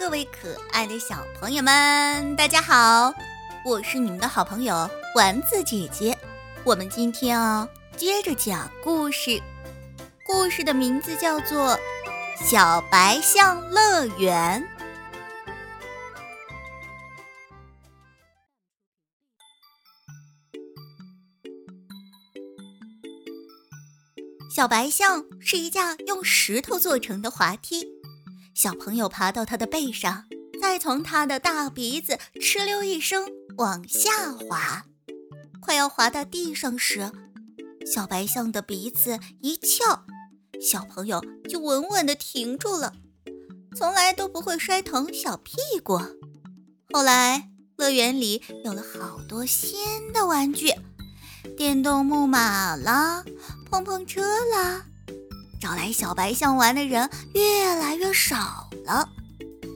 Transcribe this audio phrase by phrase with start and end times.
[0.00, 3.12] 各位可爱的小朋友们，大家好！
[3.62, 6.16] 我是你们的好朋友丸子姐姐。
[6.64, 7.68] 我们今天啊，
[7.98, 9.38] 接着讲故事。
[10.24, 11.76] 故事的名字叫做
[12.42, 14.66] 《小白象乐园》。
[24.50, 27.99] 小白象是一架用石头做成的滑梯。
[28.54, 30.24] 小朋友爬到它的背上，
[30.60, 33.26] 再从它的大鼻子哧溜一声
[33.56, 34.84] 往下滑。
[35.60, 37.10] 快要滑到地上时，
[37.86, 40.04] 小白象的鼻子一翘，
[40.60, 42.94] 小朋友就稳稳地停住了，
[43.76, 45.98] 从来都不会摔疼小屁股。
[46.92, 50.74] 后来，乐园里有了好多新的玩具，
[51.56, 53.24] 电动木马啦，
[53.70, 54.86] 碰碰车啦。
[55.60, 59.06] 找来小白象玩的人越来越少了。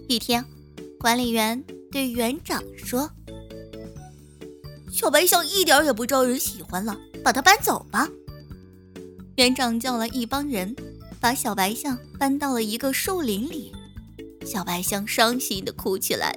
[0.09, 0.43] 一天，
[0.99, 3.11] 管理员对园长说
[4.91, 8.09] ：“小白象一点也不招人喜欢了，把它搬走吧。”
[9.37, 10.75] 园长叫了一帮人，
[11.21, 13.71] 把小白象搬到了一个树林里。
[14.47, 16.35] 小白象伤心的哭起来。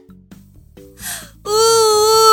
[1.46, 2.27] 呜 呜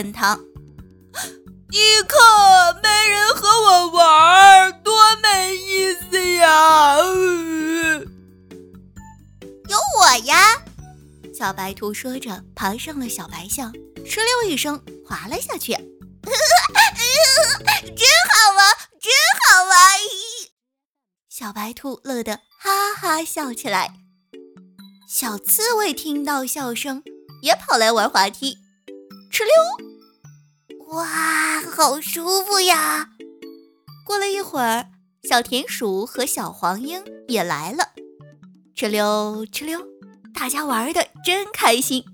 [0.00, 0.34] 问他
[1.68, 2.18] ：“你看，
[2.82, 6.96] 没人和我玩，多没意思呀
[9.68, 10.62] ！”“有我呀！”
[11.36, 13.70] 小白兔说着，爬上了小白象，
[14.06, 15.72] 哧溜一声滑了下去。
[17.84, 19.12] “真好玩，真
[19.44, 19.76] 好玩！”
[21.28, 23.92] 小白兔乐得哈哈笑起来。
[25.06, 27.02] 小刺猬听到笑声。
[27.42, 28.58] 也跑来玩滑梯，
[29.32, 29.89] 哧溜！
[30.90, 33.10] 哇，好舒服呀！
[34.04, 34.86] 过了一会儿，
[35.22, 37.90] 小田鼠和小黄莺也来了，
[38.74, 39.80] 哧溜哧溜，
[40.34, 42.04] 大家玩的真开心。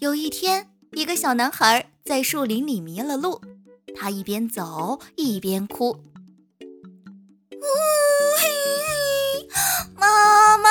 [0.00, 3.40] 有一天，一个小男孩在树林里迷了路，
[3.96, 5.88] 他一边走一边哭。
[5.90, 7.64] 呜
[8.38, 9.48] 嘿，
[9.96, 10.68] 妈妈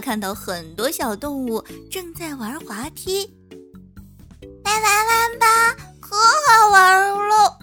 [0.00, 3.32] 看到很多小动物正在玩滑梯，
[4.64, 7.58] 来玩玩吧，可好玩了！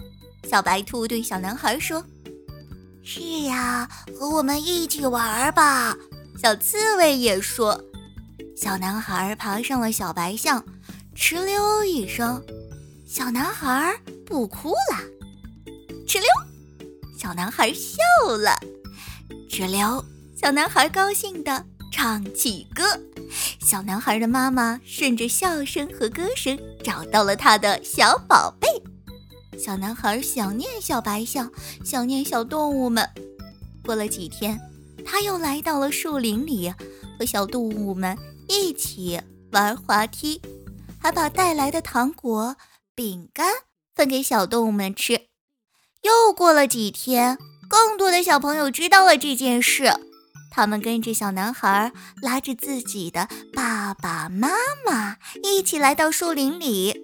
[0.48, 2.04] 小白兔对小男孩说
[3.02, 3.88] ：“是呀，
[4.18, 5.96] 和我们一起玩吧。”
[6.40, 7.80] 小刺猬也说。
[8.56, 10.64] 小男孩爬上了小白象，
[11.14, 12.42] 哧溜一声，
[13.06, 13.94] 小男孩
[14.24, 14.98] 不哭了。
[16.06, 16.26] 哧溜，
[17.18, 17.98] 小男孩笑
[18.28, 18.58] 了。
[19.50, 20.04] 哧溜，
[20.40, 21.64] 小男孩高兴的。
[21.96, 22.84] 唱起歌，
[23.58, 28.68] 小男孩的妈妈顺着笑声和歌声找到了他的小宝贝。
[29.58, 31.50] 小男孩想念小白象，
[31.86, 33.08] 想念小动物们。
[33.82, 34.60] 过了几天，
[35.06, 36.70] 他又来到了树林里，
[37.18, 38.14] 和小动物们
[38.46, 39.18] 一起
[39.52, 40.42] 玩滑梯，
[41.00, 42.56] 还把带来的糖果、
[42.94, 43.50] 饼干
[43.94, 45.28] 分给小动物们吃。
[46.02, 47.38] 又过了几天，
[47.70, 49.90] 更多的小朋友知道了这件事。
[50.50, 51.92] 他们跟着小男孩，
[52.22, 54.50] 拉着自己的爸爸妈
[54.86, 57.02] 妈，一起来到树林里。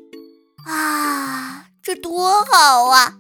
[0.64, 3.19] 啊，这多好啊！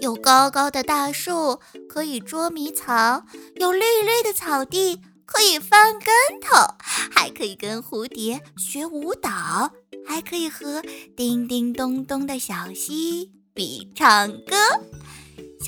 [0.00, 3.26] 有高高的大树可以捉迷藏，
[3.56, 9.72] 有绿绿的草地可以翻跟头，还可以跟蝴蝶学舞蹈，
[10.06, 10.82] 还可以和
[11.16, 14.56] 叮叮咚咚的小溪比唱歌。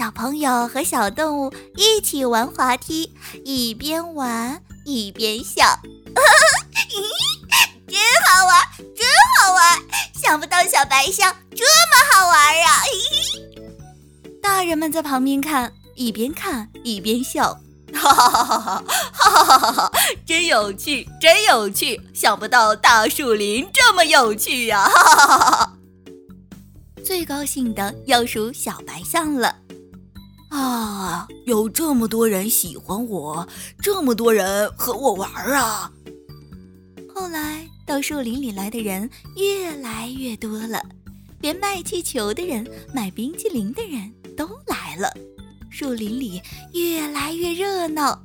[0.00, 3.12] 小朋友和小动物一起玩滑梯，
[3.44, 5.78] 一边玩一边笑，
[7.86, 9.06] 真好玩，真
[9.36, 9.78] 好玩！
[10.14, 12.82] 想不到小白象这么好玩呀、啊！
[14.42, 17.60] 大人们在旁边看，一边看一边笑，
[17.92, 18.80] 哈哈哈哈
[19.12, 19.92] 哈哈哈哈！
[20.26, 22.00] 真有趣，真有趣！
[22.14, 25.72] 想不到大树林这么有趣呀、哈哈哈哈哈！
[27.04, 29.56] 最高兴的要数小白象了。
[30.50, 31.26] 啊！
[31.46, 33.48] 有这么多人喜欢我，
[33.80, 35.90] 这么多人和我玩啊！
[37.14, 40.82] 后来到树林里来的人越来越多了，
[41.40, 45.12] 连卖气球的人、买冰淇淋的人都来了，
[45.70, 46.40] 树林里
[46.72, 48.20] 越来越热闹。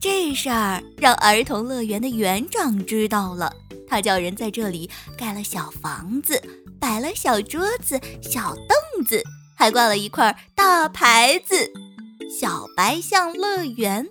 [0.00, 3.52] 这事儿让儿童乐园的园长知道了，
[3.88, 6.40] 他叫人在这里盖了小房子，
[6.80, 9.22] 摆了小桌子、小凳子。
[9.58, 11.72] 还挂了一块大牌子
[12.30, 14.06] “小白象乐园”，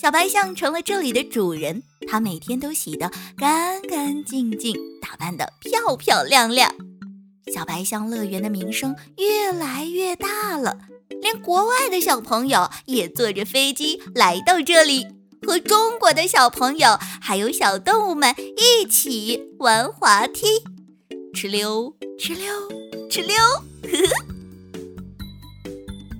[0.00, 6.72] 小白象成了这里的主人，她每天都洗得干干净净，打扮得漂漂亮亮。
[7.52, 10.78] 小白象乐园的名声越来越大了，
[11.20, 15.08] 连国外的小朋友也坐着飞机来到这里，
[15.44, 20.46] 和中国的小朋友还有小动物们一起玩滑梯，
[21.34, 22.46] 哧溜哧溜
[23.10, 23.36] 哧溜。
[23.82, 24.21] 呵呵。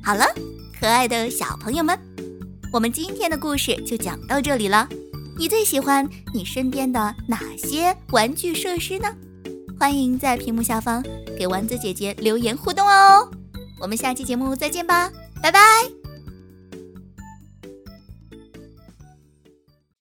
[0.04, 0.26] 好了，
[0.78, 1.98] 可爱的小朋友们，
[2.72, 4.88] 我们今天的故事就讲到这里了。
[5.38, 9.08] 你最喜欢你身边的哪些玩具设施呢？
[9.78, 11.02] 欢迎在屏幕下方
[11.38, 13.28] 给丸子姐姐留言互动哦！
[13.80, 15.10] 我们下期节目再见吧，
[15.40, 16.01] 拜拜。